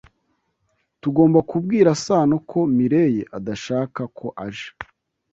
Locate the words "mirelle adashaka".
2.75-4.01